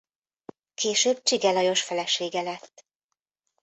[0.73, 2.85] Később Csige Lajos felesége lett.